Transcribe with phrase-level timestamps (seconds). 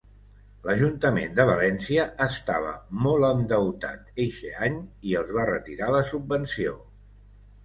[0.67, 2.71] L'Ajuntament de València estava
[3.03, 4.81] molt endeutat eixe any
[5.11, 6.75] i els va retirar la subvenció.